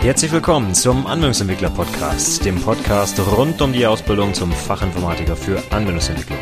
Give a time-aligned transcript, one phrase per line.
[0.00, 6.40] Herzlich willkommen zum Anwendungsentwickler Podcast, dem Podcast rund um die Ausbildung zum Fachinformatiker für Anwendungsentwicklung.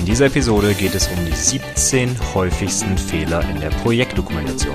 [0.00, 4.74] In dieser Episode geht es um die 17 häufigsten Fehler in der Projektdokumentation.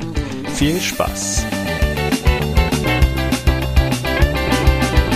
[0.53, 1.43] Viel Spaß!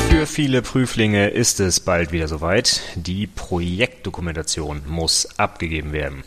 [0.09, 2.81] Für viele Prüflinge ist es bald wieder soweit.
[2.95, 6.23] Die Projektdokumentation muss abgegeben werden.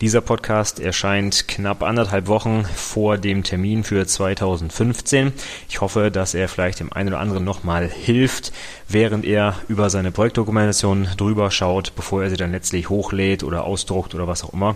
[0.00, 5.32] Dieser Podcast erscheint knapp anderthalb Wochen vor dem Termin für 2015.
[5.68, 8.52] Ich hoffe, dass er vielleicht dem einen oder anderen nochmal hilft,
[8.88, 14.16] während er über seine Projektdokumentation drüber schaut, bevor er sie dann letztlich hochlädt oder ausdruckt
[14.16, 14.74] oder was auch immer.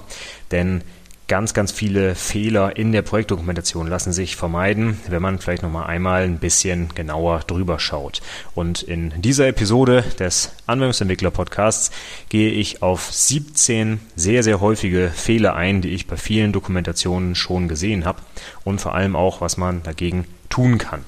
[0.52, 0.82] Denn
[1.28, 6.22] ganz, ganz viele Fehler in der Projektdokumentation lassen sich vermeiden, wenn man vielleicht nochmal einmal
[6.22, 8.20] ein bisschen genauer drüber schaut.
[8.54, 11.90] Und in dieser Episode des Anwendungsentwickler Podcasts
[12.30, 17.68] gehe ich auf 17 sehr, sehr häufige Fehler ein, die ich bei vielen Dokumentationen schon
[17.68, 18.22] gesehen habe
[18.64, 21.04] und vor allem auch, was man dagegen tun kann.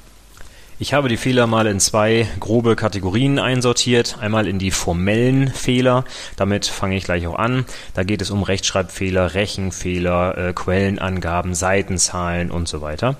[0.83, 4.17] Ich habe die Fehler mal in zwei grobe Kategorien einsortiert.
[4.19, 6.07] Einmal in die formellen Fehler.
[6.37, 7.67] Damit fange ich gleich auch an.
[7.93, 13.17] Da geht es um Rechtschreibfehler, Rechenfehler, äh, Quellenangaben, Seitenzahlen und so weiter.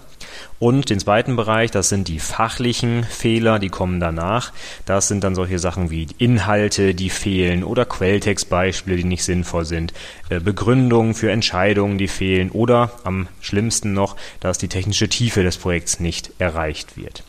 [0.59, 4.55] Und den zweiten Bereich, das sind die fachlichen Fehler, die kommen danach.
[4.87, 9.93] Das sind dann solche Sachen wie Inhalte, die fehlen oder Quelltextbeispiele, die nicht sinnvoll sind,
[10.31, 15.59] äh, Begründungen für Entscheidungen, die fehlen oder am schlimmsten noch, dass die technische Tiefe des
[15.59, 17.23] Projekts nicht erreicht wird.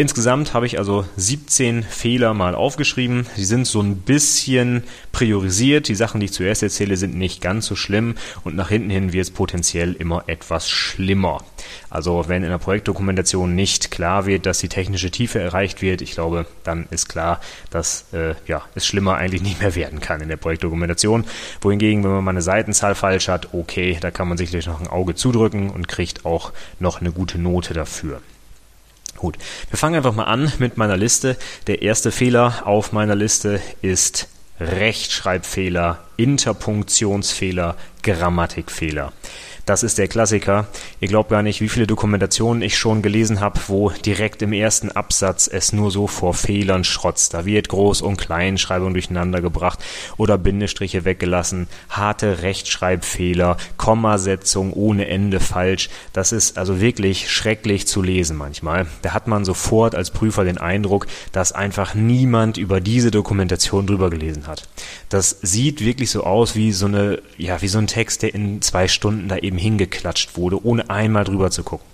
[0.00, 3.26] Insgesamt habe ich also 17 Fehler mal aufgeschrieben.
[3.34, 5.88] Sie sind so ein bisschen priorisiert.
[5.88, 9.12] Die Sachen, die ich zuerst erzähle, sind nicht ganz so schlimm und nach hinten hin
[9.12, 11.42] wird es potenziell immer etwas schlimmer.
[11.90, 16.12] Also wenn in der Projektdokumentation nicht klar wird, dass die technische Tiefe erreicht wird, ich
[16.12, 20.28] glaube, dann ist klar, dass äh, ja, es schlimmer eigentlich nicht mehr werden kann in
[20.28, 21.24] der Projektdokumentation.
[21.60, 24.86] Wohingegen, wenn man mal eine Seitenzahl falsch hat, okay, da kann man sicherlich noch ein
[24.86, 28.20] Auge zudrücken und kriegt auch noch eine gute Note dafür.
[29.18, 29.36] Gut,
[29.68, 31.36] wir fangen einfach mal an mit meiner Liste.
[31.66, 34.28] Der erste Fehler auf meiner Liste ist
[34.60, 37.74] Rechtschreibfehler, Interpunktionsfehler,
[38.04, 39.12] Grammatikfehler.
[39.68, 40.66] Das ist der Klassiker.
[40.98, 44.90] Ihr glaubt gar nicht, wie viele Dokumentationen ich schon gelesen habe, wo direkt im ersten
[44.90, 47.34] Absatz es nur so vor Fehlern schrotzt.
[47.34, 49.78] Da wird Groß- und Kleinschreibung durcheinander gebracht
[50.16, 55.90] oder Bindestriche weggelassen, harte Rechtschreibfehler, Kommasetzung ohne Ende falsch.
[56.14, 58.86] Das ist also wirklich schrecklich zu lesen manchmal.
[59.02, 64.08] Da hat man sofort als Prüfer den Eindruck, dass einfach niemand über diese Dokumentation drüber
[64.08, 64.66] gelesen hat.
[65.10, 68.62] Das sieht wirklich so aus wie so eine, ja, wie so ein Text, der in
[68.62, 71.86] zwei Stunden da eben hingeklatscht wurde, ohne einmal drüber zu gucken.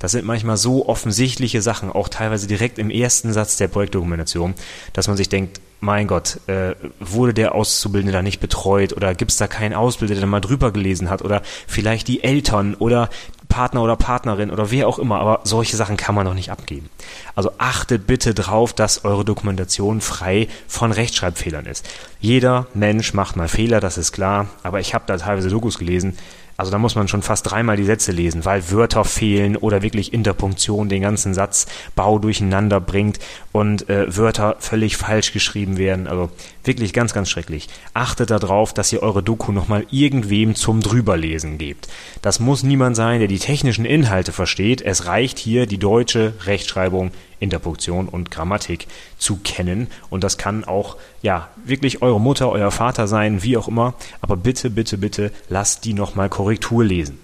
[0.00, 4.54] Das sind manchmal so offensichtliche Sachen, auch teilweise direkt im ersten Satz der Projektdokumentation,
[4.94, 9.30] dass man sich denkt, mein Gott, äh, wurde der Auszubildende da nicht betreut oder gibt
[9.30, 13.10] es da keinen Ausbilder, der da mal drüber gelesen hat oder vielleicht die Eltern oder
[13.50, 16.88] Partner oder Partnerin oder wer auch immer, aber solche Sachen kann man doch nicht abgeben.
[17.34, 21.86] Also achtet bitte drauf, dass eure Dokumentation frei von Rechtschreibfehlern ist.
[22.20, 26.16] Jeder Mensch macht mal Fehler, das ist klar, aber ich habe da teilweise Dokus gelesen,
[26.60, 30.12] also da muss man schon fast dreimal die Sätze lesen, weil Wörter fehlen oder wirklich
[30.12, 33.18] Interpunktion den ganzen Satzbau durcheinander bringt
[33.50, 36.06] und äh, Wörter völlig falsch geschrieben werden.
[36.06, 36.28] Also
[36.64, 37.68] wirklich ganz, ganz schrecklich.
[37.94, 41.88] Achtet darauf, dass ihr eure Doku nochmal irgendwem zum drüberlesen gebt.
[42.22, 44.82] Das muss niemand sein, der die technischen Inhalte versteht.
[44.82, 47.10] Es reicht hier die deutsche Rechtschreibung
[47.40, 48.86] Interpunktion und Grammatik
[49.18, 49.88] zu kennen.
[50.10, 53.94] Und das kann auch, ja, wirklich eure Mutter, euer Vater sein, wie auch immer.
[54.20, 57.18] Aber bitte, bitte, bitte lasst die nochmal Korrektur lesen.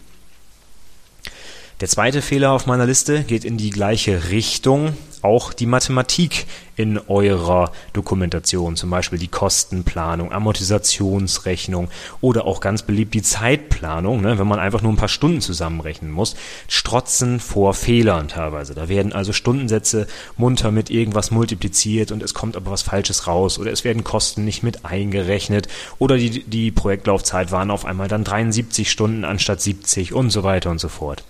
[1.80, 6.98] Der zweite Fehler auf meiner Liste geht in die gleiche Richtung auch die Mathematik in
[6.98, 11.88] eurer Dokumentation, zum Beispiel die Kostenplanung, Amortisationsrechnung
[12.20, 16.12] oder auch ganz beliebt die Zeitplanung, ne, wenn man einfach nur ein paar Stunden zusammenrechnen
[16.12, 16.36] muss,
[16.68, 18.74] strotzen vor Fehlern teilweise.
[18.74, 20.06] Da werden also Stundensätze
[20.36, 24.44] munter mit irgendwas multipliziert und es kommt aber was Falsches raus oder es werden Kosten
[24.44, 25.68] nicht mit eingerechnet
[25.98, 30.70] oder die, die Projektlaufzeit waren auf einmal dann 73 Stunden anstatt 70 und so weiter
[30.70, 31.24] und so fort.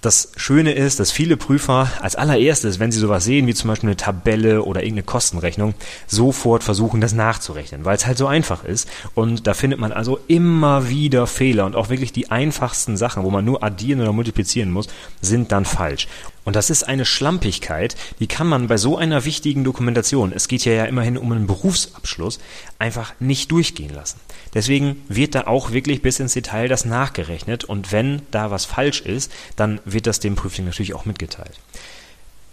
[0.00, 3.88] Das Schöne ist, dass viele Prüfer als allererstes, wenn sie sowas sehen, wie zum Beispiel
[3.88, 5.74] eine Tabelle oder irgendeine Kostenrechnung,
[6.06, 8.88] sofort versuchen, das nachzurechnen, weil es halt so einfach ist.
[9.16, 13.30] Und da findet man also immer wieder Fehler und auch wirklich die einfachsten Sachen, wo
[13.30, 14.86] man nur addieren oder multiplizieren muss,
[15.20, 16.06] sind dann falsch.
[16.48, 20.64] Und das ist eine Schlampigkeit, die kann man bei so einer wichtigen Dokumentation, es geht
[20.64, 22.38] ja, ja immerhin um einen Berufsabschluss,
[22.78, 24.18] einfach nicht durchgehen lassen.
[24.54, 29.02] Deswegen wird da auch wirklich bis ins Detail das nachgerechnet und wenn da was falsch
[29.02, 31.60] ist, dann wird das dem Prüfling natürlich auch mitgeteilt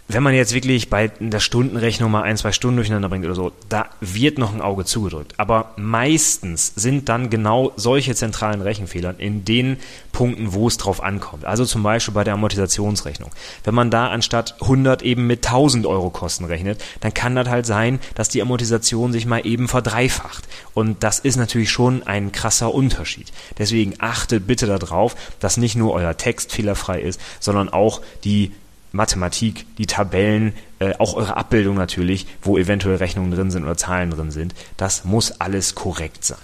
[0.08, 3.52] wenn man jetzt wirklich bei der Stundenrechnung mal ein, zwei Stunden durcheinander bringt oder so,
[3.68, 5.34] da wird noch ein Auge zugedrückt.
[5.36, 9.78] Aber meistens sind dann genau solche zentralen Rechenfehler in den
[10.12, 11.44] Punkten, wo es drauf ankommt.
[11.44, 13.30] Also zum Beispiel bei der Amortisationsrechnung.
[13.64, 17.66] Wenn man da anstatt 100 eben mit 1000 Euro Kosten rechnet, dann kann das halt
[17.66, 20.44] sein, dass die Amortisation sich mal eben verdreifacht.
[20.72, 23.32] Und das ist natürlich schon ein krasser Unterschied.
[23.58, 28.52] Deswegen achtet bitte darauf, dass nicht nur euer Text fehlerfrei ist, sondern auch die
[28.96, 34.10] Mathematik, die Tabellen, äh, auch eure Abbildung natürlich, wo eventuell Rechnungen drin sind oder Zahlen
[34.10, 34.54] drin sind.
[34.76, 36.38] Das muss alles korrekt sein.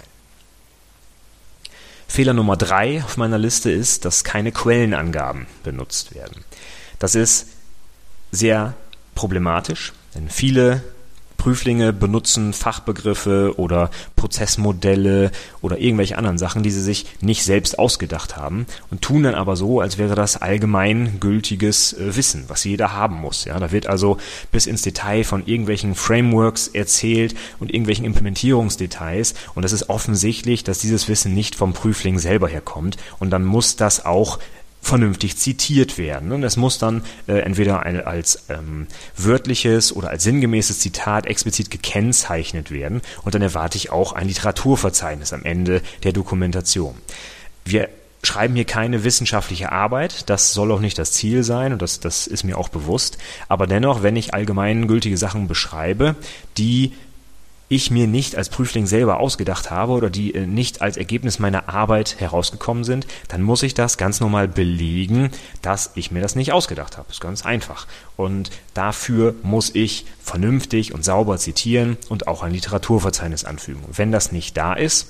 [2.07, 6.43] Fehler Nummer drei auf meiner Liste ist, dass keine Quellenangaben benutzt werden.
[6.99, 7.47] Das ist
[8.31, 8.75] sehr
[9.15, 10.83] problematisch, denn viele
[11.43, 15.29] Prüflinge benutzen Fachbegriffe oder Prozessmodelle
[15.59, 19.57] oder irgendwelche anderen Sachen, die sie sich nicht selbst ausgedacht haben und tun dann aber
[19.57, 23.43] so, als wäre das allgemein gültiges äh, Wissen, was jeder haben muss.
[23.43, 24.19] Ja, da wird also
[24.53, 30.79] bis ins Detail von irgendwelchen Frameworks erzählt und irgendwelchen Implementierungsdetails und es ist offensichtlich, dass
[30.79, 34.39] dieses Wissen nicht vom Prüfling selber herkommt und dann muss das auch
[34.83, 36.31] vernünftig zitiert werden.
[36.31, 41.71] Und es muss dann äh, entweder ein, als ähm, wörtliches oder als sinngemäßes Zitat explizit
[41.71, 43.01] gekennzeichnet werden.
[43.23, 46.95] Und dann erwarte ich auch ein Literaturverzeichnis am Ende der Dokumentation.
[47.63, 47.89] Wir
[48.23, 52.27] schreiben hier keine wissenschaftliche Arbeit, das soll auch nicht das Ziel sein und das, das
[52.27, 53.17] ist mir auch bewusst.
[53.47, 56.15] Aber dennoch, wenn ich allgemeingültige Sachen beschreibe,
[56.57, 56.93] die
[57.69, 61.69] ich mir nicht als Prüfling selber ausgedacht habe oder die äh, nicht als Ergebnis meiner
[61.69, 65.31] Arbeit herausgekommen sind, dann muss ich das ganz normal belegen,
[65.61, 67.09] dass ich mir das nicht ausgedacht habe.
[67.09, 67.87] Ist ganz einfach.
[68.15, 73.83] Und dafür muss ich vernünftig und sauber zitieren und auch ein Literaturverzeichnis anfügen.
[73.91, 75.07] Wenn das nicht da ist,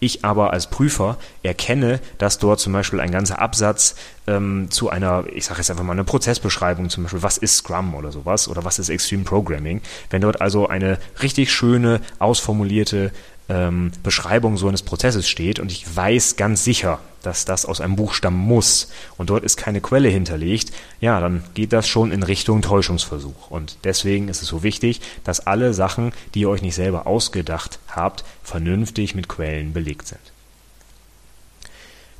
[0.00, 3.96] ich aber als Prüfer erkenne, dass dort zum Beispiel ein ganzer Absatz
[4.26, 7.94] ähm, zu einer, ich sage jetzt einfach mal eine Prozessbeschreibung, zum Beispiel, was ist Scrum
[7.94, 13.12] oder sowas oder was ist Extreme Programming, wenn dort also eine richtig schöne, ausformulierte
[13.48, 17.96] ähm, Beschreibung so eines Prozesses steht und ich weiß ganz sicher, dass das aus einem
[17.96, 22.22] Buch stammen muss und dort ist keine Quelle hinterlegt, ja, dann geht das schon in
[22.22, 23.50] Richtung Täuschungsversuch.
[23.50, 27.78] Und deswegen ist es so wichtig, dass alle Sachen, die ihr euch nicht selber ausgedacht
[27.88, 30.20] habt, vernünftig mit Quellen belegt sind.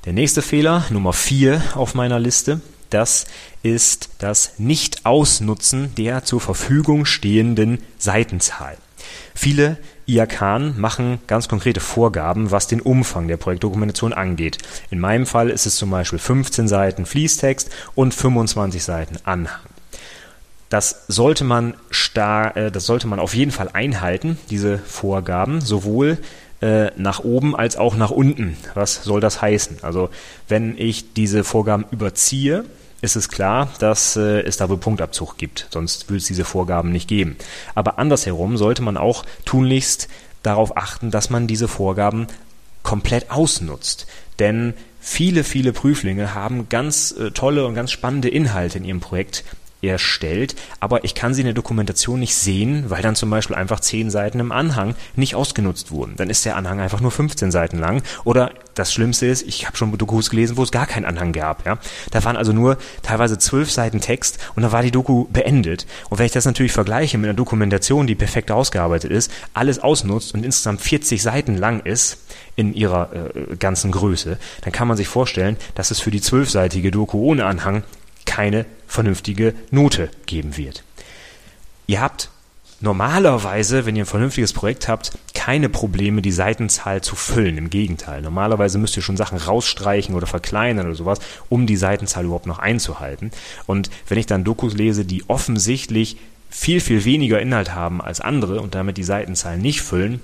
[0.05, 3.27] Der nächste Fehler, Nummer vier auf meiner Liste, das
[3.63, 8.77] ist das Nicht-Ausnutzen der zur Verfügung stehenden Seitenzahl.
[9.35, 14.59] Viele IAK machen ganz konkrete Vorgaben, was den Umfang der Projektdokumentation angeht.
[14.91, 19.61] In meinem Fall ist es zum Beispiel 15 Seiten Fließtext und 25 Seiten Anhang.
[20.69, 26.19] Das sollte man star äh, das sollte man auf jeden Fall einhalten, diese Vorgaben, sowohl
[26.61, 28.57] äh, nach oben als auch nach unten.
[28.75, 29.79] Was soll das heißen?
[29.83, 30.11] Also
[30.49, 32.65] wenn ich diese Vorgaben überziehe,
[33.03, 35.69] ist es klar, dass äh, es da wohl Punktabzug gibt.
[35.71, 37.37] Sonst würde es diese Vorgaben nicht geben.
[37.75, 40.09] Aber andersherum sollte man auch tunlichst
[40.43, 42.27] darauf achten, dass man diese Vorgaben
[42.83, 44.07] komplett ausnutzt.
[44.39, 49.45] Denn viele, viele Prüflinge haben ganz äh, tolle und ganz spannende Inhalte in ihrem Projekt
[49.83, 53.81] erstellt, aber ich kann sie in der Dokumentation nicht sehen, weil dann zum Beispiel einfach
[53.81, 56.15] zehn Seiten im Anhang nicht ausgenutzt wurden.
[56.17, 58.03] Dann ist der Anhang einfach nur 15 Seiten lang.
[58.25, 61.67] Oder das Schlimmste ist, ich habe schon Dokus gelesen, wo es gar keinen Anhang gab.
[61.67, 61.79] Ja?
[62.11, 65.87] Da waren also nur teilweise zwölf Seiten Text und dann war die Doku beendet.
[66.11, 70.35] Und wenn ich das natürlich vergleiche mit einer Dokumentation, die perfekt ausgearbeitet ist, alles ausnutzt
[70.35, 72.19] und insgesamt 40 Seiten lang ist,
[72.57, 76.91] in ihrer äh, ganzen Größe, dann kann man sich vorstellen, dass es für die zwölfseitige
[76.91, 77.85] Doku ohne Anhang
[78.25, 78.65] keine
[78.97, 80.83] vernünftige Note geben wird.
[81.87, 82.31] Ihr habt
[82.81, 87.59] normalerweise, wenn ihr ein vernünftiges Projekt habt, keine Probleme, die Seitenzahl zu füllen.
[87.59, 88.23] Im Gegenteil.
[88.23, 92.59] Normalerweise müsst ihr schon Sachen rausstreichen oder verkleinern oder sowas, um die Seitenzahl überhaupt noch
[92.59, 93.31] einzuhalten.
[93.67, 96.17] Und wenn ich dann Dokus lese, die offensichtlich
[96.51, 100.21] viel, viel weniger Inhalt haben als andere und damit die Seitenzahl nicht füllen,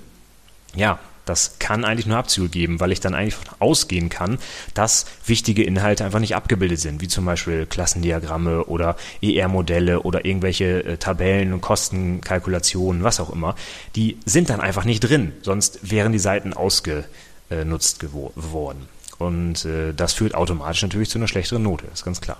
[0.75, 4.39] ja, das kann eigentlich nur Abzüge geben, weil ich dann eigentlich ausgehen kann,
[4.73, 10.83] dass wichtige Inhalte einfach nicht abgebildet sind, wie zum Beispiel Klassendiagramme oder ER-Modelle oder irgendwelche
[10.83, 13.55] äh, Tabellen und Kostenkalkulationen, was auch immer.
[13.95, 18.87] Die sind dann einfach nicht drin, sonst wären die Seiten ausgenutzt geworden.
[19.19, 22.37] Und äh, das führt automatisch natürlich zu einer schlechteren Note, ist ganz klar.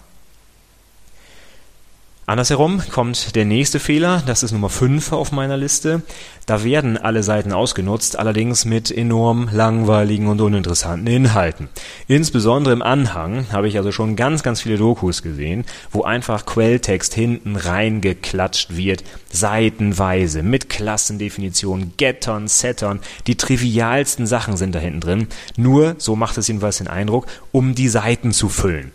[2.25, 6.03] Andersherum kommt der nächste Fehler, das ist Nummer 5 auf meiner Liste.
[6.45, 11.67] Da werden alle Seiten ausgenutzt, allerdings mit enorm langweiligen und uninteressanten Inhalten.
[12.07, 17.13] Insbesondere im Anhang habe ich also schon ganz, ganz viele Dokus gesehen, wo einfach Quelltext
[17.13, 25.27] hinten reingeklatscht wird, seitenweise, mit Klassendefinitionen, Gettern, Settern, die trivialsten Sachen sind da hinten drin.
[25.57, 28.93] Nur, so macht es jedenfalls den Eindruck, um die Seiten zu füllen.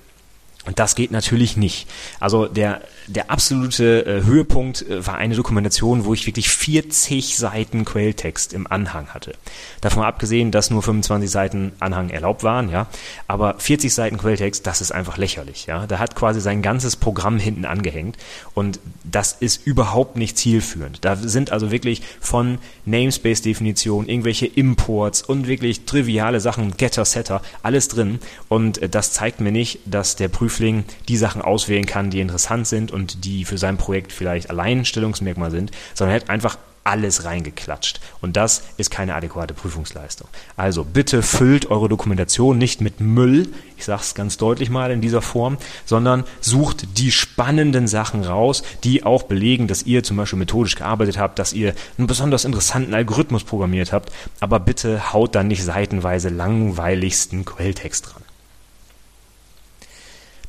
[0.66, 1.88] Und das geht natürlich nicht.
[2.20, 7.86] Also der, der absolute äh, Höhepunkt äh, war eine Dokumentation, wo ich wirklich 40 Seiten
[7.86, 9.34] Quelltext im Anhang hatte.
[9.80, 12.86] Davon abgesehen, dass nur 25 Seiten Anhang erlaubt waren, ja.
[13.28, 15.86] Aber 40 Seiten Quelltext, das ist einfach lächerlich, ja.
[15.86, 18.18] Da hat quasi sein ganzes Programm hinten angehängt.
[18.52, 21.02] Und das ist überhaupt nicht zielführend.
[21.02, 27.88] Da sind also wirklich von Namespace-Definition, irgendwelche Imports und wirklich triviale Sachen, Getter, Setter, alles
[27.88, 28.18] drin.
[28.48, 32.20] Und äh, das zeigt mir nicht, dass der Prüfer Prüfling die Sachen auswählen kann, die
[32.20, 37.26] interessant sind und die für sein Projekt vielleicht Alleinstellungsmerkmal sind, sondern er hat einfach alles
[37.26, 38.00] reingeklatscht.
[38.22, 40.26] Und das ist keine adäquate Prüfungsleistung.
[40.56, 45.02] Also bitte füllt eure Dokumentation nicht mit Müll, ich sage es ganz deutlich mal in
[45.02, 50.38] dieser Form, sondern sucht die spannenden Sachen raus, die auch belegen, dass ihr zum Beispiel
[50.38, 55.48] methodisch gearbeitet habt, dass ihr einen besonders interessanten Algorithmus programmiert habt, aber bitte haut dann
[55.48, 58.27] nicht seitenweise langweiligsten Quelltext dran.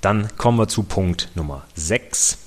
[0.02, 2.38] Dann kommen wir zu Punkt Nummer 6.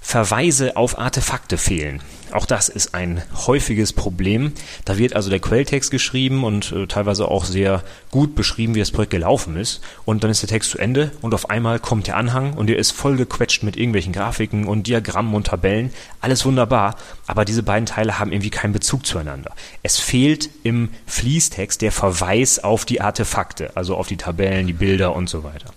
[0.00, 2.00] Verweise auf Artefakte fehlen.
[2.32, 4.52] Auch das ist ein häufiges Problem.
[4.86, 8.90] Da wird also der Quelltext geschrieben und äh, teilweise auch sehr gut beschrieben, wie das
[8.90, 9.82] Projekt gelaufen ist.
[10.06, 12.78] Und dann ist der Text zu Ende und auf einmal kommt der Anhang und der
[12.78, 15.92] ist vollgequetscht mit irgendwelchen Grafiken und Diagrammen und Tabellen.
[16.22, 19.54] Alles wunderbar, aber diese beiden Teile haben irgendwie keinen Bezug zueinander.
[19.82, 25.14] Es fehlt im Fließtext der Verweis auf die Artefakte, also auf die Tabellen, die Bilder
[25.14, 25.70] und so weiter.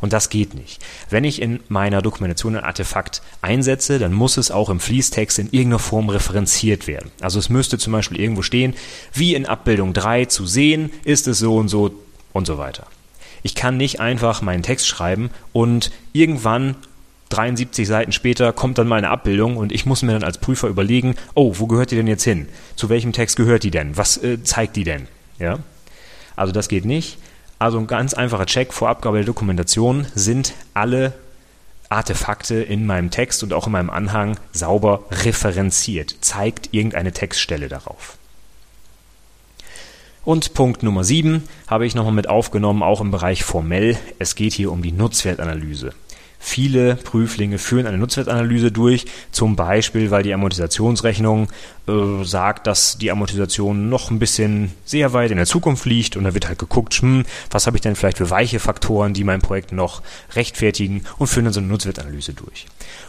[0.00, 0.82] Und das geht nicht.
[1.10, 5.46] Wenn ich in meiner Dokumentation ein Artefakt einsetze, dann muss es auch im Fließtext in
[5.46, 7.10] irgendeiner Form referenziert werden.
[7.20, 8.74] Also es müsste zum Beispiel irgendwo stehen,
[9.12, 11.94] wie in Abbildung 3 zu sehen, ist es so und so
[12.32, 12.86] und so weiter.
[13.42, 16.76] Ich kann nicht einfach meinen Text schreiben und irgendwann
[17.30, 20.68] 73 Seiten später kommt dann mal eine Abbildung und ich muss mir dann als Prüfer
[20.68, 22.48] überlegen, oh, wo gehört die denn jetzt hin?
[22.74, 23.96] Zu welchem Text gehört die denn?
[23.96, 25.08] Was äh, zeigt die denn?
[25.38, 25.58] Ja?
[26.36, 27.18] Also das geht nicht.
[27.58, 31.12] Also ein ganz einfacher Check vor Abgabe der Dokumentation sind alle
[31.88, 36.16] Artefakte in meinem Text und auch in meinem Anhang sauber referenziert.
[36.20, 38.18] Zeigt irgendeine Textstelle darauf.
[40.24, 43.96] Und Punkt Nummer 7 habe ich nochmal mit aufgenommen, auch im Bereich formell.
[44.18, 45.94] Es geht hier um die Nutzwertanalyse.
[46.40, 51.48] Viele Prüflinge führen eine Nutzwertanalyse durch, zum Beispiel, weil die Amortisationsrechnung
[51.88, 56.24] äh, sagt, dass die Amortisation noch ein bisschen sehr weit in der Zukunft liegt und
[56.24, 59.40] da wird halt geguckt, hm, was habe ich denn vielleicht für weiche Faktoren, die mein
[59.40, 60.02] Projekt noch
[60.34, 62.66] rechtfertigen und führen dann so eine Nutzwertanalyse durch.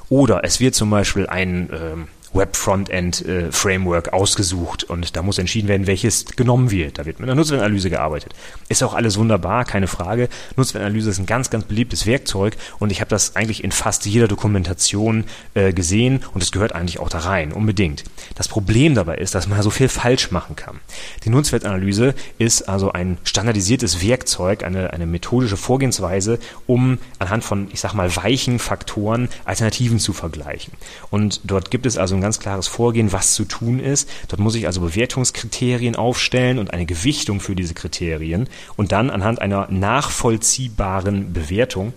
[0.10, 1.96] Oder es wird zum Beispiel ein äh,
[2.34, 7.00] Web-Frontend-Framework ausgesucht und da muss entschieden werden, welches genommen wird.
[7.00, 8.34] Da wird mit einer Nutzwertanalyse gearbeitet.
[8.68, 10.30] Ist auch alles wunderbar, keine Frage.
[10.56, 14.28] Nutzwertanalyse ist ein ganz, ganz beliebtes Werkzeug und ich habe das eigentlich in fast jeder
[14.28, 18.04] Dokumentation äh, gesehen und es gehört eigentlich auch da rein, unbedingt.
[18.36, 20.80] Das Problem dabei ist, dass man so viel falsch machen kann.
[21.24, 27.80] Die Nutzwertanalyse ist also ein standardisiertes Werkzeug, eine, eine methodische Vorgehensweise, um anhand von, ich
[27.80, 30.74] sag mal, weichen Faktoren Alternativen zu vergleichen.
[31.10, 34.10] Und dort gibt es also ein ganz klares Vorgehen, was zu tun ist.
[34.28, 39.42] Dort muss ich also Bewertungskriterien aufstellen und eine Gewichtung für diese Kriterien und dann anhand
[39.42, 41.94] einer nachvollziehbaren Bewertung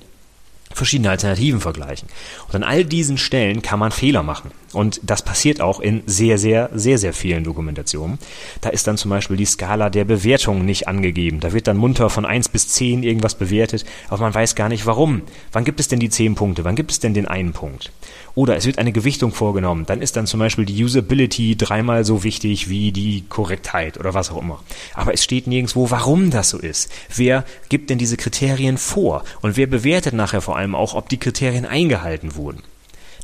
[0.75, 2.09] verschiedene Alternativen vergleichen.
[2.49, 4.51] Und an all diesen Stellen kann man Fehler machen.
[4.73, 8.19] Und das passiert auch in sehr, sehr, sehr, sehr vielen Dokumentationen.
[8.61, 11.41] Da ist dann zum Beispiel die Skala der Bewertung nicht angegeben.
[11.41, 14.87] Da wird dann munter von 1 bis 10 irgendwas bewertet, aber man weiß gar nicht
[14.87, 15.23] warum.
[15.53, 16.65] Wann gibt es denn die 10 Punkte?
[16.65, 17.93] Wann gibt es denn den einen Punkt?
[18.35, 19.85] Oder es wird eine Gewichtung vorgenommen.
[19.87, 24.31] Dann ist dann zum Beispiel die Usability dreimal so wichtig wie die Korrektheit oder was
[24.31, 24.61] auch immer.
[24.95, 26.91] Aber es steht nirgendwo, warum das so ist.
[27.15, 29.25] Wer gibt denn diese Kriterien vor?
[29.43, 32.63] Und wer bewertet nachher vor allem auch, ob die Kriterien eingehalten wurden?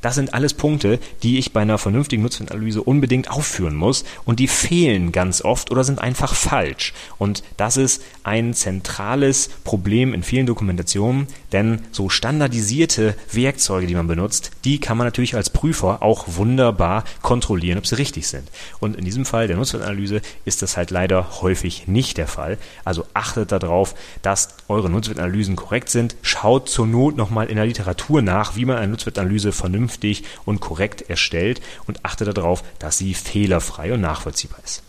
[0.01, 4.47] Das sind alles Punkte, die ich bei einer vernünftigen Nutzeranalyse unbedingt aufführen muss und die
[4.47, 6.95] fehlen ganz oft oder sind einfach falsch.
[7.19, 14.07] Und das ist ein zentrales Problem in vielen Dokumentationen, denn so standardisierte Werkzeuge, die man
[14.07, 18.49] benutzt, die kann man natürlich als Prüfer auch wunderbar kontrollieren, ob sie richtig sind.
[18.79, 22.59] Und in diesem Fall der Nutzwertanalyse ist das halt leider häufig nicht der Fall.
[22.85, 26.17] Also achtet darauf, dass eure Nutzwertanalysen korrekt sind.
[26.23, 30.61] Schaut zur Not nochmal in der Literatur nach, wie man eine Nutzwertanalyse vernünftig vernünftig und
[30.61, 34.83] korrekt erstellt und achte darauf, dass sie fehlerfrei und nachvollziehbar ist.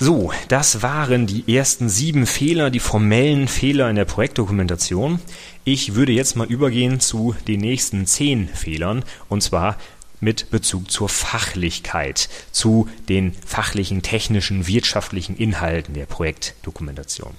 [0.00, 5.18] So, das waren die ersten sieben Fehler, die formellen Fehler in der Projektdokumentation.
[5.64, 9.76] Ich würde jetzt mal übergehen zu den nächsten zehn Fehlern und zwar
[10.20, 17.34] mit Bezug zur Fachlichkeit, zu den fachlichen, technischen, wirtschaftlichen Inhalten der Projektdokumentation.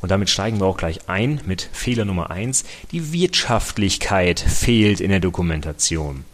[0.00, 2.64] Und damit steigen wir auch gleich ein mit Fehler Nummer eins.
[2.90, 6.24] Die Wirtschaftlichkeit fehlt in der Dokumentation.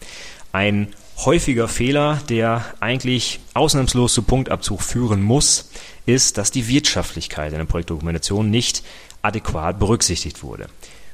[0.51, 0.87] Ein
[1.25, 5.69] häufiger Fehler, der eigentlich ausnahmslos zu Punktabzug führen muss,
[6.05, 8.83] ist, dass die Wirtschaftlichkeit in der Projektdokumentation nicht
[9.21, 10.69] adäquat berücksichtigt wurde.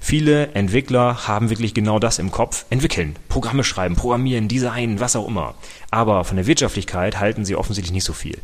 [0.07, 2.65] Viele Entwickler haben wirklich genau das im Kopf.
[2.69, 5.55] Entwickeln, Programme schreiben, programmieren, designen, was auch immer.
[5.89, 8.37] Aber von der Wirtschaftlichkeit halten sie offensichtlich nicht so viel.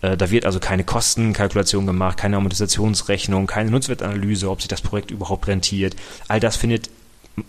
[0.00, 5.10] Äh, da wird also keine Kostenkalkulation gemacht, keine Amortisationsrechnung, keine Nutzwertanalyse, ob sich das Projekt
[5.10, 5.96] überhaupt rentiert.
[6.28, 6.88] All das findet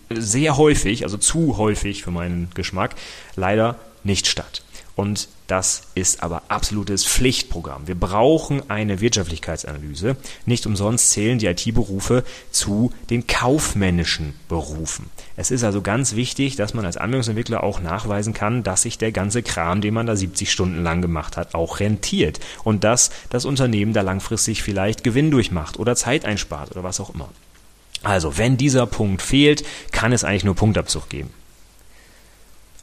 [0.09, 2.95] sehr häufig, also zu häufig für meinen Geschmack,
[3.35, 4.63] leider nicht statt.
[4.95, 7.87] Und das ist aber absolutes Pflichtprogramm.
[7.87, 10.15] Wir brauchen eine Wirtschaftlichkeitsanalyse.
[10.45, 15.09] Nicht umsonst zählen die IT-Berufe zu den kaufmännischen Berufen.
[15.35, 19.11] Es ist also ganz wichtig, dass man als Anwendungsentwickler auch nachweisen kann, dass sich der
[19.11, 22.39] ganze Kram, den man da 70 Stunden lang gemacht hat, auch rentiert.
[22.63, 27.13] Und dass das Unternehmen da langfristig vielleicht Gewinn durchmacht oder Zeit einspart oder was auch
[27.13, 27.29] immer.
[28.03, 31.31] Also, wenn dieser Punkt fehlt, kann es eigentlich nur Punktabzug geben.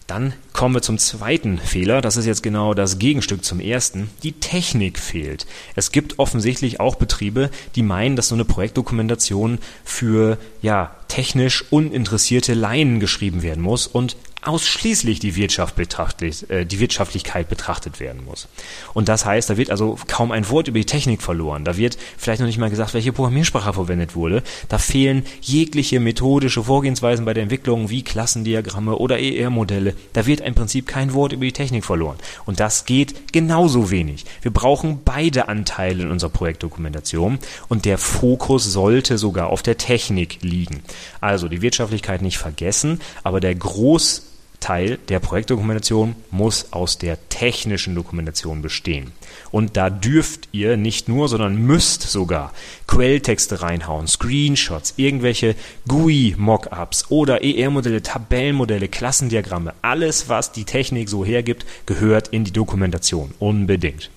[0.07, 2.01] Dann kommen wir zum zweiten Fehler.
[2.01, 4.09] Das ist jetzt genau das Gegenstück zum ersten.
[4.23, 5.47] Die Technik fehlt.
[5.75, 12.55] Es gibt offensichtlich auch Betriebe, die meinen, dass so eine Projektdokumentation für ja technisch uninteressierte
[12.55, 18.49] Laien geschrieben werden muss und ausschließlich die, Wirtschaft betrachtet, äh, die Wirtschaftlichkeit betrachtet werden muss.
[18.95, 21.65] Und das heißt, da wird also kaum ein Wort über die Technik verloren.
[21.65, 24.43] Da wird vielleicht noch nicht mal gesagt, welche Programmiersprache verwendet wurde.
[24.69, 29.95] Da fehlen jegliche methodische Vorgehensweisen bei der Entwicklung wie Klassendiagramme oder ER-Modelle.
[30.13, 32.17] Da wird im Prinzip kein Wort über die Technik verloren.
[32.45, 34.25] Und das geht genauso wenig.
[34.43, 37.39] Wir brauchen beide Anteile in unserer Projektdokumentation
[37.69, 40.83] und der Fokus sollte sogar auf der Technik liegen.
[41.21, 44.23] Also die Wirtschaftlichkeit nicht vergessen, aber der Groß
[44.67, 49.13] Teil der Projektdokumentation muss aus der technischen Dokumentation bestehen.
[49.53, 52.53] Und da dürft ihr nicht nur, sondern müsst sogar
[52.89, 55.55] Quelltexte reinhauen, Screenshots, irgendwelche
[55.87, 59.73] GUI-Mockups oder ER-Modelle, Tabellenmodelle, Klassendiagramme.
[59.83, 63.35] Alles, was die Technik so hergibt, gehört in die Dokumentation.
[63.39, 64.11] Unbedingt.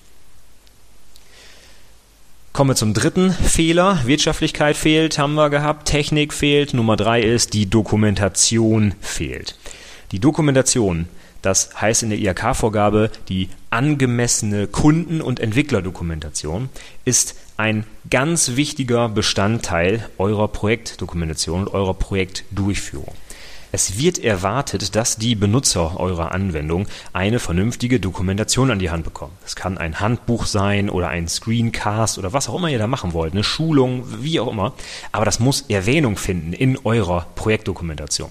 [2.52, 4.00] Kommen wir zum dritten Fehler.
[4.04, 5.86] Wirtschaftlichkeit fehlt, haben wir gehabt.
[5.86, 6.74] Technik fehlt.
[6.74, 9.54] Nummer drei ist, die Dokumentation fehlt.
[10.12, 11.08] Die Dokumentation,
[11.42, 16.68] das heißt in der IHK-Vorgabe die angemessene Kunden- und Entwicklerdokumentation,
[17.04, 23.14] ist ein ganz wichtiger Bestandteil eurer Projektdokumentation und eurer Projektdurchführung.
[23.72, 29.32] Es wird erwartet, dass die Benutzer eurer Anwendung eine vernünftige Dokumentation an die Hand bekommen.
[29.46, 33.12] Es kann ein Handbuch sein oder ein Screencast oder was auch immer ihr da machen
[33.12, 34.72] wollt, eine Schulung, wie auch immer.
[35.12, 38.30] Aber das muss Erwähnung finden in eurer Projektdokumentation.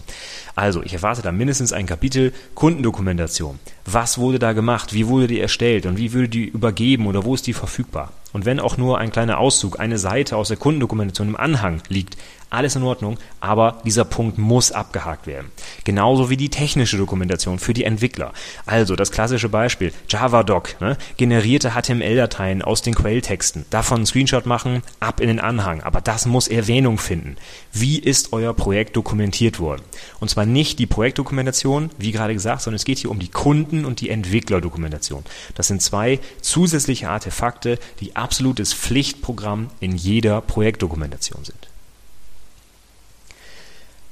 [0.56, 3.60] Also, ich erwarte da mindestens ein Kapitel Kundendokumentation.
[3.92, 4.94] Was wurde da gemacht?
[4.94, 5.88] Wie wurde die erstellt?
[5.88, 8.12] Und wie würde die übergeben oder wo ist die verfügbar?
[8.32, 12.16] Und wenn auch nur ein kleiner Auszug, eine Seite aus der Kundendokumentation im Anhang liegt,
[12.52, 15.52] alles in Ordnung, aber dieser Punkt muss abgehakt werden.
[15.84, 18.34] Genauso wie die technische Dokumentation für die Entwickler.
[18.66, 23.66] Also das klassische Beispiel, JavaDoc, ne, generierte HTML-Dateien aus den Quelltexten.
[23.70, 25.82] Davon einen Screenshot machen, ab in den Anhang.
[25.84, 27.36] Aber das muss Erwähnung finden.
[27.72, 29.84] Wie ist euer Projekt dokumentiert worden?
[30.20, 33.79] Und zwar nicht die Projektdokumentation, wie gerade gesagt, sondern es geht hier um die Kunden-
[33.86, 35.24] und die Entwicklerdokumentation.
[35.56, 41.68] Das sind zwei zusätzliche Artefakte, die absolutes Pflichtprogramm in jeder Projektdokumentation sind.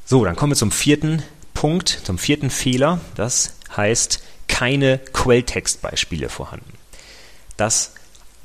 [0.06, 1.22] So, dann kommen wir zum vierten
[1.54, 3.02] Punkt, zum vierten Fehler.
[3.16, 6.74] Das heißt, keine Quelltextbeispiele vorhanden.
[7.58, 7.94] Das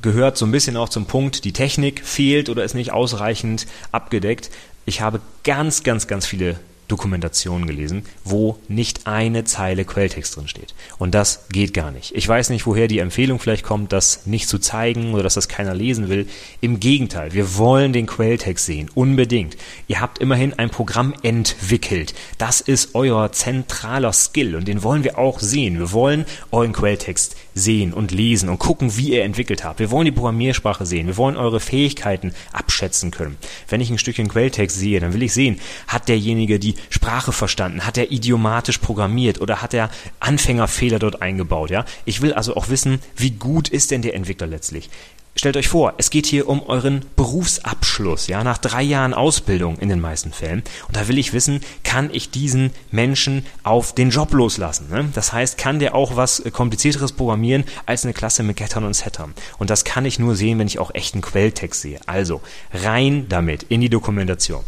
[0.03, 4.51] gehört so ein bisschen auch zum Punkt, die Technik fehlt oder ist nicht ausreichend abgedeckt.
[4.85, 10.75] Ich habe ganz, ganz, ganz viele Dokumentationen gelesen, wo nicht eine Zeile Quelltext drin steht.
[10.99, 12.15] Und das geht gar nicht.
[12.15, 15.49] Ich weiß nicht, woher die Empfehlung vielleicht kommt, das nicht zu zeigen oder dass das
[15.49, 16.27] keiner lesen will.
[16.61, 19.57] Im Gegenteil, wir wollen den Quelltext sehen, unbedingt.
[19.89, 22.15] Ihr habt immerhin ein Programm entwickelt.
[22.39, 25.79] Das ist euer zentraler Skill und den wollen wir auch sehen.
[25.79, 29.79] Wir wollen euren Quelltext sehen und lesen und gucken, wie ihr entwickelt habt.
[29.81, 31.07] Wir wollen die Programmiersprache sehen.
[31.07, 33.37] Wir wollen eure Fähigkeiten abschätzen können.
[33.69, 37.87] Wenn ich ein Stückchen Quelltext sehe, dann will ich sehen, hat derjenige die Sprache verstanden?
[37.87, 41.71] Hat er idiomatisch programmiert oder hat er Anfängerfehler dort eingebaut?
[41.71, 44.91] Ja, ich will also auch wissen, wie gut ist denn der Entwickler letztlich?
[45.37, 49.89] Stellt euch vor, es geht hier um euren Berufsabschluss, ja, nach drei Jahren Ausbildung in
[49.89, 50.63] den meisten Fällen.
[50.89, 54.89] Und da will ich wissen, kann ich diesen Menschen auf den Job loslassen?
[54.91, 55.09] Ne?
[55.15, 59.35] Das heißt, kann der auch was komplizierteres programmieren als eine Klasse mit Gettern und Settern?
[59.59, 62.01] Und das kann ich nur sehen, wenn ich auch echten Quelltext sehe.
[62.07, 62.41] Also
[62.73, 64.63] rein damit in die Dokumentation.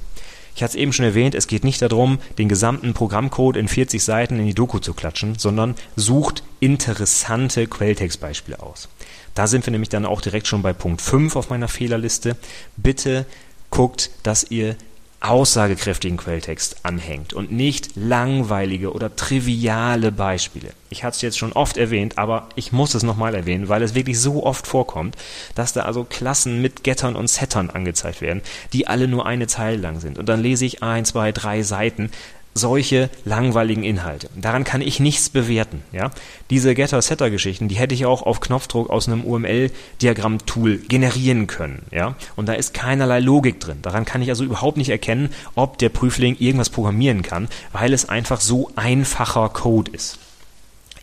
[0.56, 4.02] Ich hatte es eben schon erwähnt, es geht nicht darum, den gesamten Programmcode in 40
[4.02, 8.88] Seiten in die Doku zu klatschen, sondern sucht interessante Quelltextbeispiele aus.
[9.34, 12.36] Da sind wir nämlich dann auch direkt schon bei Punkt 5 auf meiner Fehlerliste.
[12.76, 13.26] Bitte
[13.70, 14.76] guckt, dass ihr
[15.24, 20.68] aussagekräftigen Quelltext anhängt und nicht langweilige oder triviale Beispiele.
[20.90, 23.94] Ich hatte es jetzt schon oft erwähnt, aber ich muss es nochmal erwähnen, weil es
[23.94, 25.16] wirklich so oft vorkommt,
[25.54, 28.42] dass da also Klassen mit Gettern und Settern angezeigt werden,
[28.74, 30.18] die alle nur eine Zeile lang sind.
[30.18, 32.10] Und dann lese ich ein, zwei, drei Seiten
[32.54, 34.30] solche langweiligen Inhalte.
[34.36, 35.82] Daran kann ich nichts bewerten.
[35.92, 36.10] Ja?
[36.50, 41.82] Diese Getter-Setter-Geschichten, die hätte ich auch auf Knopfdruck aus einem UML-Diagramm-Tool generieren können.
[41.90, 42.14] Ja?
[42.36, 43.78] Und da ist keinerlei Logik drin.
[43.82, 48.08] Daran kann ich also überhaupt nicht erkennen, ob der Prüfling irgendwas programmieren kann, weil es
[48.08, 50.18] einfach so einfacher Code ist.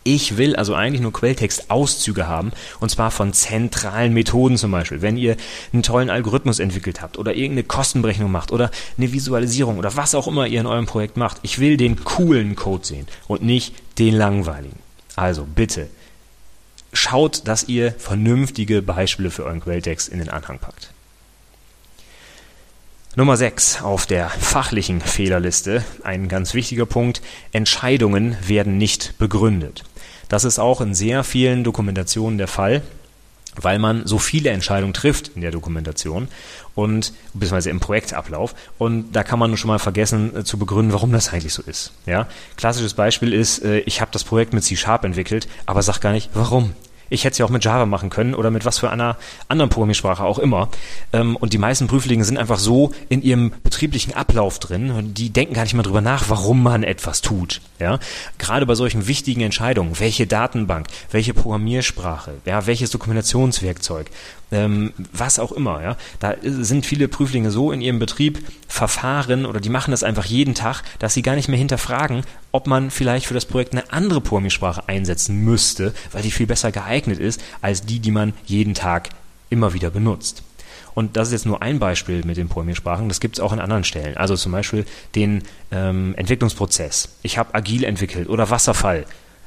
[0.04, 5.00] Ich will also eigentlich nur Quelltextauszüge haben, und zwar von zentralen Methoden zum Beispiel.
[5.00, 5.36] Wenn ihr
[5.72, 10.26] einen tollen Algorithmus entwickelt habt oder irgendeine Kostenberechnung macht oder eine Visualisierung oder was auch
[10.26, 14.14] immer ihr in eurem Projekt macht, ich will den coolen Code sehen und nicht den
[14.14, 14.78] langweiligen.
[15.14, 15.88] Also bitte,
[16.92, 20.90] schaut, dass ihr vernünftige Beispiele für euren Quelltext in den Anhang packt.
[23.14, 27.20] Nummer 6 auf der fachlichen Fehlerliste, ein ganz wichtiger Punkt,
[27.52, 29.84] Entscheidungen werden nicht begründet.
[30.32, 32.80] Das ist auch in sehr vielen Dokumentationen der Fall,
[33.54, 36.28] weil man so viele Entscheidungen trifft in der Dokumentation
[36.74, 41.12] und beziehungsweise im Projektablauf und da kann man schon mal vergessen äh, zu begründen, warum
[41.12, 41.92] das eigentlich so ist.
[42.06, 46.00] Ja, klassisches Beispiel ist, äh, ich habe das Projekt mit C Sharp entwickelt, aber sag
[46.00, 46.72] gar nicht, warum.
[47.12, 49.16] Ich hätte es ja auch mit Java machen können oder mit was für einer
[49.48, 50.68] anderen Programmiersprache auch immer.
[51.12, 55.30] Ähm, und die meisten Prüflinge sind einfach so in ihrem betrieblichen Ablauf drin und die
[55.30, 57.60] denken gar nicht mal drüber nach, warum man etwas tut.
[57.78, 57.98] Ja?
[58.38, 64.10] Gerade bei solchen wichtigen Entscheidungen, welche Datenbank, welche Programmiersprache, ja, welches Dokumentationswerkzeug,
[64.52, 65.82] ähm, was auch immer.
[65.82, 65.96] Ja?
[66.20, 70.54] Da sind viele Prüflinge so in ihrem Betrieb verfahren oder die machen das einfach jeden
[70.54, 74.20] Tag, dass sie gar nicht mehr hinterfragen, ob man vielleicht für das Projekt eine andere
[74.20, 79.08] Programmiersprache einsetzen müsste, weil die viel besser geeignet ist als die, die man jeden Tag
[79.50, 80.42] immer wieder benutzt.
[80.94, 83.08] Und das ist jetzt nur ein Beispiel mit den Programmiersprachen.
[83.08, 84.16] Das gibt es auch an anderen Stellen.
[84.16, 84.84] Also zum Beispiel
[85.14, 87.16] den ähm, Entwicklungsprozess.
[87.22, 89.06] Ich habe agil entwickelt oder Wasserfall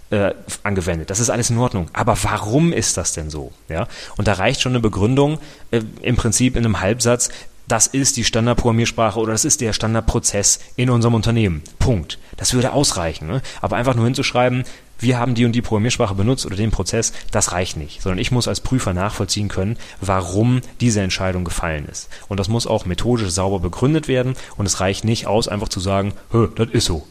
[0.10, 1.10] äh, angewendet.
[1.10, 1.89] Das ist alles in Ordnung.
[1.94, 3.52] Aber warum ist das denn so?
[3.70, 3.88] Ja?
[4.18, 5.39] Und da reicht schon eine Begründung,
[5.72, 7.30] äh, im Prinzip in einem Halbsatz,
[7.68, 11.63] das ist die Standardprogrammiersprache oder das ist der Standardprozess in unserem Unternehmen.
[11.80, 12.20] Punkt.
[12.38, 13.28] Das würde ausreichen.
[13.28, 13.41] Ne?
[13.62, 14.65] Aber einfach nur hinzuschreiben,
[15.00, 18.02] wir haben die und die Programmiersprache benutzt oder den Prozess, das reicht nicht.
[18.02, 22.10] Sondern ich muss als Prüfer nachvollziehen können, warum diese Entscheidung gefallen ist.
[22.28, 25.80] Und das muss auch methodisch sauber begründet werden und es reicht nicht aus, einfach zu
[25.80, 26.13] sagen,
[26.56, 27.06] das ist so.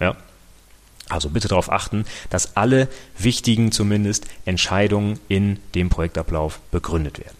[0.00, 0.16] Ja?
[1.08, 2.88] Also bitte darauf achten, dass alle
[3.18, 7.36] wichtigen zumindest Entscheidungen in dem Projektablauf begründet werden.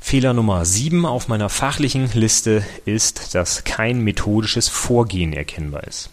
[0.00, 6.10] Fehler Nummer 7 auf meiner fachlichen Liste ist, dass kein methodisches Vorgehen erkennbar ist.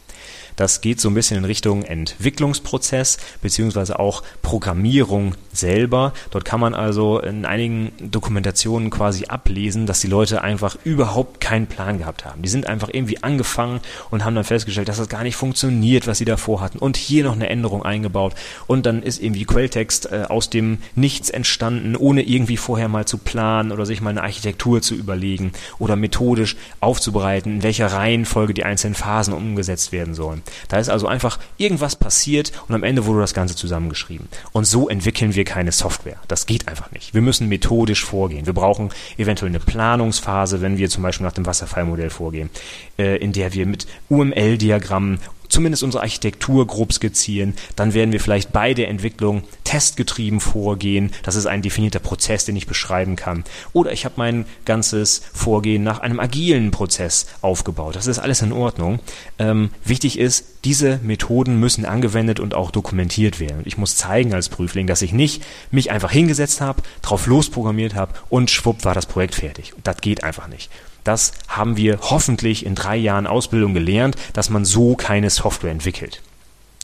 [0.55, 6.13] Das geht so ein bisschen in Richtung Entwicklungsprozess beziehungsweise auch Programmierung selber.
[6.31, 11.67] Dort kann man also in einigen Dokumentationen quasi ablesen, dass die Leute einfach überhaupt keinen
[11.67, 12.41] Plan gehabt haben.
[12.41, 16.17] Die sind einfach irgendwie angefangen und haben dann festgestellt, dass das gar nicht funktioniert, was
[16.17, 18.35] sie davor hatten und hier noch eine Änderung eingebaut
[18.67, 23.17] und dann ist irgendwie Quelltext äh, aus dem Nichts entstanden, ohne irgendwie vorher mal zu
[23.17, 28.63] planen oder sich mal eine Architektur zu überlegen oder methodisch aufzubereiten, in welcher Reihenfolge die
[28.63, 30.41] einzelnen Phasen umgesetzt werden sollen.
[30.67, 34.27] Da ist also einfach irgendwas passiert und am Ende wurde das Ganze zusammengeschrieben.
[34.51, 36.17] Und so entwickeln wir keine Software.
[36.27, 37.15] Das geht einfach nicht.
[37.15, 38.45] Wir müssen methodisch vorgehen.
[38.45, 42.51] Wir brauchen eventuell eine Planungsphase, wenn wir zum Beispiel nach dem Wasserfallmodell vorgehen,
[42.99, 47.55] äh, in der wir mit UML-Diagrammen zumindest unsere Architektur grob skizzieren.
[47.75, 51.11] Dann werden wir vielleicht bei der Entwicklung testgetrieben vorgehen.
[51.23, 53.43] Das ist ein definierter Prozess, den ich beschreiben kann.
[53.73, 57.95] Oder ich habe mein ganzes Vorgehen nach einem agilen Prozess aufgebaut.
[57.95, 58.99] Das ist alles in Ordnung.
[59.37, 63.61] Ähm, wichtig ist, diese Methoden müssen angewendet und auch dokumentiert werden.
[63.65, 68.13] Ich muss zeigen als Prüfling, dass ich nicht mich einfach hingesetzt habe, drauf losprogrammiert habe
[68.29, 69.73] und schwupp war das Projekt fertig.
[69.83, 70.69] das geht einfach nicht.
[71.09, 76.21] Das haben wir hoffentlich in drei Jahren Ausbildung gelernt, dass man so keine Software entwickelt.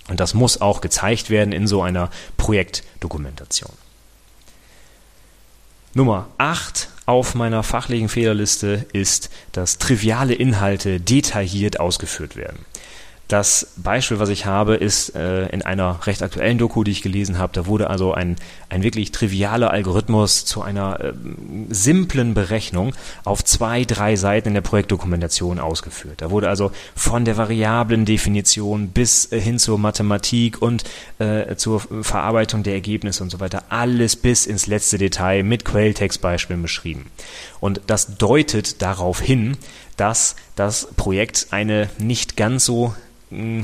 [0.10, 3.70] Und das muss auch gezeigt werden in so einer Projektdokumentation.
[5.94, 12.66] Nummer 8 auf meiner fachlichen Fehlerliste ist, dass triviale Inhalte detailliert ausgeführt werden.
[13.28, 17.40] Das Beispiel, was ich habe, ist äh, in einer recht aktuellen Doku, die ich gelesen
[17.40, 17.54] habe.
[17.54, 18.36] Da wurde also ein,
[18.70, 21.14] ein wirklich trivialer Algorithmus zu einer äh,
[21.70, 26.22] simplen Berechnung auf zwei, drei Seiten in der Projektdokumentation ausgeführt.
[26.22, 30.84] Da wurde also von der Variablen-Definition bis äh, hin zur Mathematik und
[31.18, 36.62] äh, zur Verarbeitung der Ergebnisse und so weiter alles bis ins letzte Detail mit Quelltextbeispielen
[36.62, 37.08] beschrieben.
[37.60, 39.58] Und das deutet darauf hin,
[39.98, 42.94] dass das Projekt eine nicht ganz so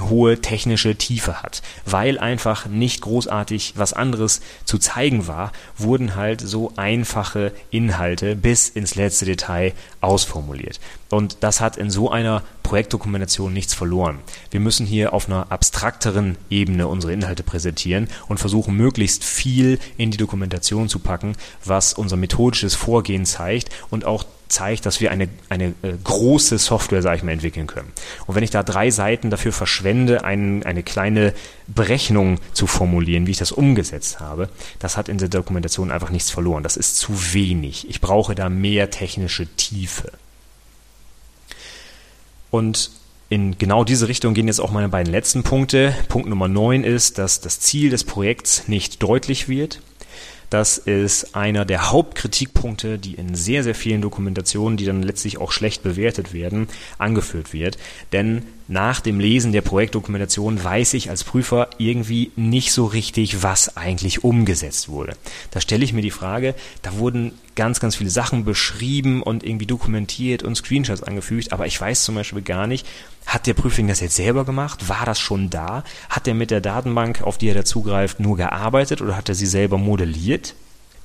[0.09, 1.61] hohe technische Tiefe hat.
[1.85, 8.69] Weil einfach nicht großartig was anderes zu zeigen war, wurden halt so einfache Inhalte bis
[8.69, 10.79] ins letzte Detail ausformuliert.
[11.09, 14.19] Und das hat in so einer Projektdokumentation nichts verloren.
[14.49, 20.11] Wir müssen hier auf einer abstrakteren Ebene unsere Inhalte präsentieren und versuchen möglichst viel in
[20.11, 25.29] die Dokumentation zu packen, was unser methodisches Vorgehen zeigt und auch zeigt, dass wir eine,
[25.49, 27.91] eine äh, große Software, sage ich mal, entwickeln können.
[28.27, 31.33] Und wenn ich da drei Seiten dafür verschwende, ein, eine kleine
[31.67, 36.29] Berechnung zu formulieren, wie ich das umgesetzt habe, das hat in der Dokumentation einfach nichts
[36.29, 36.63] verloren.
[36.63, 37.89] Das ist zu wenig.
[37.89, 40.11] Ich brauche da mehr technische Tiefe.
[42.49, 42.91] Und
[43.29, 45.95] in genau diese Richtung gehen jetzt auch meine beiden letzten Punkte.
[46.09, 49.81] Punkt Nummer 9 ist, dass das Ziel des Projekts nicht deutlich wird.
[50.51, 55.53] Das ist einer der Hauptkritikpunkte, die in sehr, sehr vielen Dokumentationen, die dann letztlich auch
[55.53, 57.77] schlecht bewertet werden, angeführt wird.
[58.11, 63.77] Denn nach dem Lesen der Projektdokumentation weiß ich als Prüfer irgendwie nicht so richtig, was
[63.77, 65.13] eigentlich umgesetzt wurde.
[65.51, 67.31] Da stelle ich mir die Frage, da wurden
[67.61, 72.15] ganz, ganz viele Sachen beschrieben und irgendwie dokumentiert und Screenshots angefügt, aber ich weiß zum
[72.15, 72.87] Beispiel gar nicht,
[73.27, 74.89] hat der Prüfling das jetzt selber gemacht?
[74.89, 75.83] War das schon da?
[76.09, 79.35] Hat er mit der Datenbank, auf die er da zugreift, nur gearbeitet oder hat er
[79.35, 80.55] sie selber modelliert?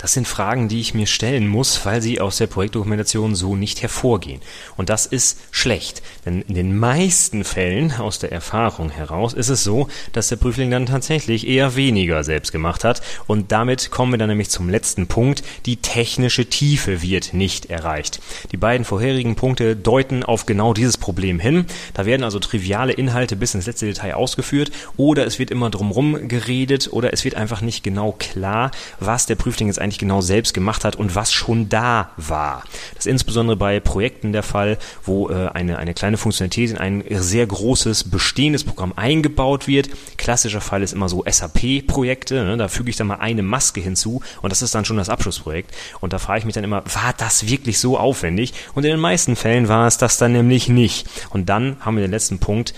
[0.06, 3.82] Das sind Fragen, die ich mir stellen muss, weil sie aus der Projektdokumentation so nicht
[3.82, 4.40] hervorgehen.
[4.76, 9.64] Und das ist schlecht, denn in den meisten Fällen aus der Erfahrung heraus ist es
[9.64, 13.02] so, dass der Prüfling dann tatsächlich eher weniger selbst gemacht hat.
[13.26, 15.42] Und damit kommen wir dann nämlich zum letzten Punkt.
[15.66, 18.20] Die technische Tiefe wird nicht erreicht.
[18.52, 21.66] Die beiden vorherigen Punkte deuten auf genau dieses Problem hin.
[21.94, 26.28] Da werden also triviale Inhalte bis ins letzte Detail ausgeführt oder es wird immer drumherum
[26.28, 30.54] geredet oder es wird einfach nicht genau klar, was der Prüfling jetzt eigentlich genau selbst
[30.54, 32.62] gemacht hat und was schon da war.
[32.94, 37.04] Das ist insbesondere bei Projekten der Fall, wo äh, eine, eine kleine Funktionalität in ein
[37.10, 39.88] sehr großes bestehendes Programm eingebaut wird.
[40.16, 42.44] Klassischer Fall ist immer so SAP-Projekte.
[42.44, 42.56] Ne?
[42.56, 45.74] Da füge ich dann mal eine Maske hinzu und das ist dann schon das Abschlussprojekt.
[46.00, 48.54] Und da frage ich mich dann immer, war das wirklich so aufwendig?
[48.74, 51.08] Und in den meisten Fällen war es das dann nämlich nicht.
[51.30, 52.74] Und dann haben wir den letzten Punkt,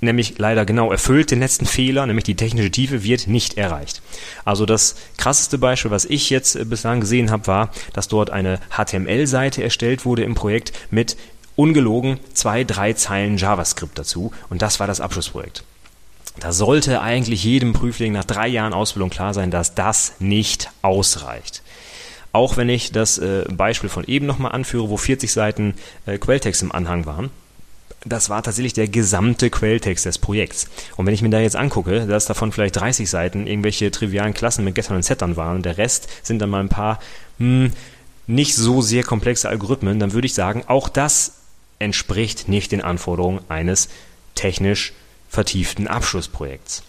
[0.00, 4.02] nämlich leider genau erfüllt den letzten Fehler, nämlich die technische Tiefe wird nicht erreicht.
[4.44, 8.60] Also das krasseste Beispiel, was ich jetzt äh, bislang gesehen habe, war, dass dort eine
[8.70, 11.16] HTML-Seite erstellt wurde im Projekt mit
[11.54, 15.64] ungelogen zwei, drei Zeilen JavaScript dazu und das war das Abschlussprojekt.
[16.38, 21.62] Da sollte eigentlich jedem Prüfling nach drei Jahren Ausbildung klar sein, dass das nicht ausreicht.
[22.32, 26.60] Auch wenn ich das äh, Beispiel von eben nochmal anführe, wo 40 Seiten äh, Quelltext
[26.60, 27.30] im Anhang waren,
[28.06, 30.68] das war tatsächlich der gesamte Quelltext des Projekts.
[30.96, 34.64] Und wenn ich mir da jetzt angucke, dass davon vielleicht 30 Seiten irgendwelche trivialen Klassen
[34.64, 37.00] mit Gettern und Settern waren und der Rest sind dann mal ein paar
[37.38, 37.72] hm,
[38.26, 41.34] nicht so sehr komplexe Algorithmen, dann würde ich sagen, auch das
[41.78, 43.88] entspricht nicht den Anforderungen eines
[44.34, 44.92] technisch
[45.28, 46.82] vertieften Abschlussprojekts.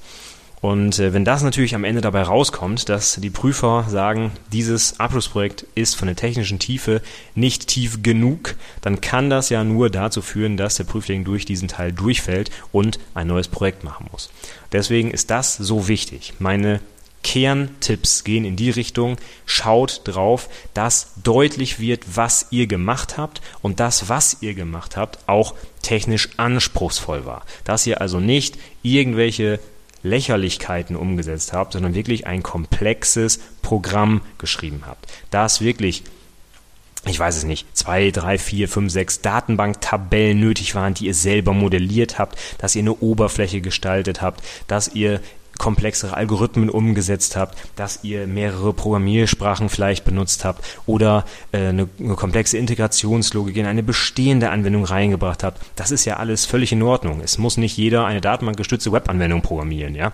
[0.68, 5.66] Und äh, wenn das natürlich am Ende dabei rauskommt, dass die Prüfer sagen, dieses Abschlussprojekt
[5.76, 7.02] ist von der technischen Tiefe
[7.36, 11.70] nicht tief genug, dann kann das ja nur dazu führen, dass der Prüfling durch diesen
[11.70, 14.30] Teil durchfällt und ein neues Projekt machen muss.
[14.74, 16.34] Deswegen ist das so wichtig.
[16.40, 16.82] Meine
[17.24, 23.80] Kerntipps gehen in die Richtung, schaut drauf, dass deutlich wird, was ihr gemacht habt und
[23.80, 27.46] das, was ihr gemacht habt, auch technisch anspruchsvoll war.
[27.64, 29.62] Dass ihr also nicht irgendwelche
[30.08, 35.08] Lächerlichkeiten umgesetzt habt, sondern wirklich ein komplexes Programm geschrieben habt.
[35.30, 36.04] Das wirklich
[37.06, 41.54] ich weiß es nicht, zwei, drei, vier, fünf, sechs Datenbanktabellen nötig waren, die ihr selber
[41.54, 45.22] modelliert habt, dass ihr eine Oberfläche gestaltet habt, dass ihr
[45.58, 52.16] komplexere Algorithmen umgesetzt habt, dass ihr mehrere Programmiersprachen vielleicht benutzt habt oder äh, eine, eine
[52.16, 55.62] komplexe Integrationslogik in eine bestehende Anwendung reingebracht habt.
[55.76, 57.22] Das ist ja alles völlig in Ordnung.
[57.22, 59.96] Es muss nicht jeder eine datenbankgestützte Webanwendung programmieren.
[59.96, 60.12] Ja?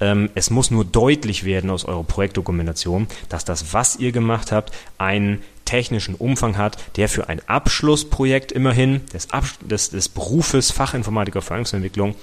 [0.00, 4.72] Ähm, es muss nur deutlich werden aus eurer Projektdokumentation, dass das, was ihr gemacht habt,
[4.98, 11.42] einen technischen Umfang hat, der für ein Abschlussprojekt immerhin des, Abs des, des Berufes Fachinformatiker
[11.42, 12.14] Verwaltungsentwicklung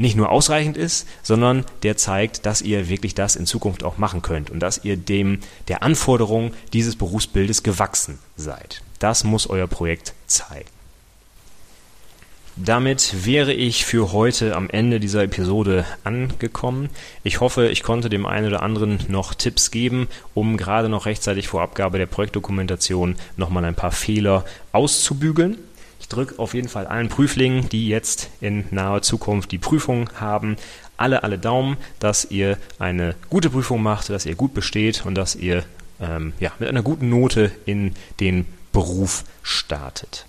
[0.00, 4.22] nicht nur ausreichend ist, sondern der zeigt, dass ihr wirklich das in Zukunft auch machen
[4.22, 8.82] könnt und dass ihr dem der Anforderung dieses Berufsbildes gewachsen seid.
[8.98, 10.68] Das muss euer Projekt zeigen.
[12.56, 16.90] damit wäre ich für heute am Ende dieser Episode angekommen.
[17.22, 21.48] Ich hoffe, ich konnte dem einen oder anderen noch Tipps geben, um gerade noch rechtzeitig
[21.48, 25.56] vor Abgabe der Projektdokumentation nochmal ein paar Fehler auszubügeln.
[26.10, 30.56] Drücke auf jeden Fall allen Prüflingen, die jetzt in naher Zukunft die Prüfung haben,
[30.96, 35.36] alle, alle Daumen, dass ihr eine gute Prüfung macht, dass ihr gut besteht und dass
[35.36, 35.64] ihr
[36.00, 40.26] ähm, ja, mit einer guten Note in den Beruf startet.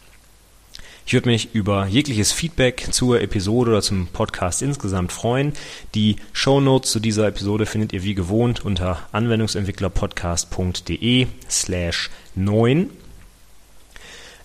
[1.06, 5.54] Ich würde mich über jegliches Feedback zur Episode oder zum Podcast insgesamt freuen.
[5.96, 12.92] Die Show Notes zu dieser Episode findet ihr wie gewohnt unter anwendungsentwicklerpodcast.de slash 9.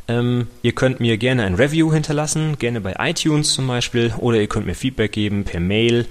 [0.09, 4.47] Ähm, ihr könnt mir gerne ein Review hinterlassen, gerne bei iTunes zum Beispiel, oder ihr
[4.47, 6.07] könnt mir Feedback geben per Mail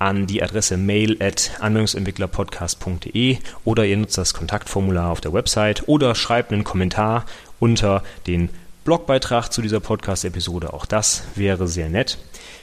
[0.00, 6.14] an die Adresse mail at anwendungsentwicklerpodcast.de oder ihr nutzt das Kontaktformular auf der Website oder
[6.14, 7.26] schreibt einen Kommentar
[7.60, 8.48] unter den
[8.84, 10.72] Blogbeitrag zu dieser Podcast-Episode.
[10.72, 12.16] Auch das wäre sehr nett.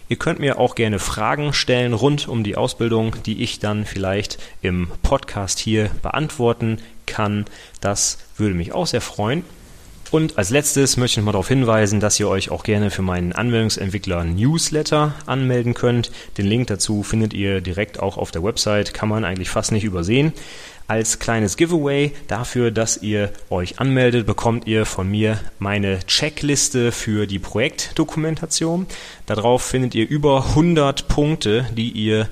[0.10, 4.40] Ihr könnt mir auch gerne Fragen stellen rund um die Ausbildung, die ich dann vielleicht
[4.64, 7.46] im Podcast hier beantworten kann.
[7.82, 9.44] Das würde mich auch sehr freuen.
[10.12, 13.34] Und als letztes möchte ich mal darauf hinweisen, dass ihr euch auch gerne für meinen
[13.34, 16.12] Anwendungsentwickler Newsletter anmelden könnt.
[16.38, 19.84] Den Link dazu findet ihr direkt auch auf der Website, kann man eigentlich fast nicht
[19.84, 20.34] übersehen.
[20.90, 27.28] Als kleines Giveaway dafür, dass ihr euch anmeldet, bekommt ihr von mir meine Checkliste für
[27.28, 28.88] die Projektdokumentation.
[29.26, 32.30] Darauf findet ihr über 100 Punkte, die ihr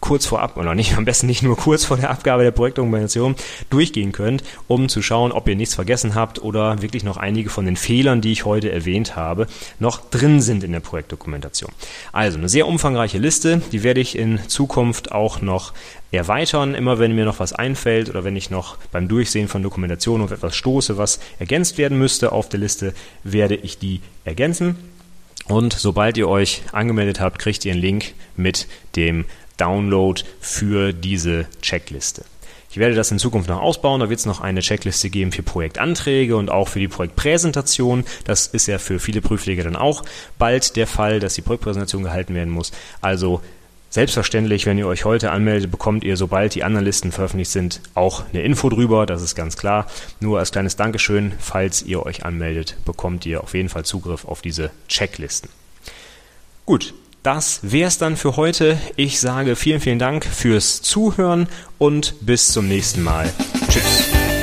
[0.00, 3.36] kurz vorab oder nicht, am besten nicht nur kurz vor der Abgabe der Projektdokumentation
[3.70, 7.64] durchgehen könnt, um zu schauen, ob ihr nichts vergessen habt oder wirklich noch einige von
[7.64, 9.46] den Fehlern, die ich heute erwähnt habe,
[9.78, 11.72] noch drin sind in der Projektdokumentation.
[12.12, 15.72] Also eine sehr umfangreiche Liste, die werde ich in Zukunft auch noch
[16.10, 20.24] erweitern, immer wenn mir noch was einfällt oder wenn ich noch beim Durchsehen von Dokumentationen
[20.24, 24.76] auf etwas stoße, was ergänzt werden müsste auf der Liste, werde ich die ergänzen.
[25.46, 29.24] Und sobald ihr euch angemeldet habt, kriegt ihr einen Link mit dem
[29.58, 32.24] Download für diese Checkliste.
[32.70, 34.00] Ich werde das in Zukunft noch ausbauen.
[34.00, 38.04] Da wird es noch eine Checkliste geben für Projektanträge und auch für die Projektpräsentation.
[38.24, 40.04] Das ist ja für viele Prüflinge dann auch
[40.38, 42.72] bald der Fall, dass die Projektpräsentation gehalten werden muss.
[43.00, 43.40] Also
[43.90, 48.24] selbstverständlich, wenn ihr euch heute anmeldet, bekommt ihr, sobald die anderen Listen veröffentlicht sind, auch
[48.32, 49.06] eine Info drüber.
[49.06, 49.86] Das ist ganz klar.
[50.20, 54.42] Nur als kleines Dankeschön, falls ihr euch anmeldet, bekommt ihr auf jeden Fall Zugriff auf
[54.42, 55.48] diese Checklisten.
[56.66, 56.92] Gut,
[57.22, 58.78] das wäre es dann für heute.
[58.96, 63.32] Ich sage vielen, vielen Dank fürs Zuhören und bis zum nächsten Mal.
[63.68, 64.37] Tschüss.